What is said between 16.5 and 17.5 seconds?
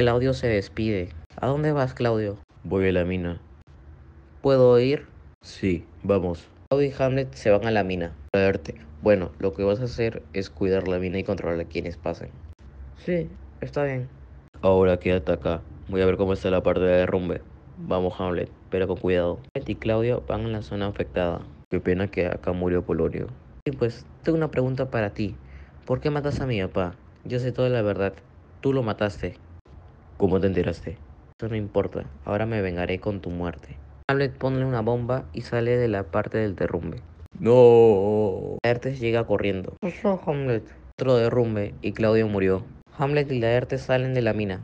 la parte de derrumbe.